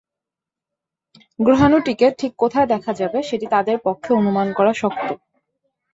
[1.39, 5.07] গ্রহাণুটিকে ঠিক কোথায় দেখা যাবে, সেটি তাঁদের পক্ষে অনুমান করা শক্ত।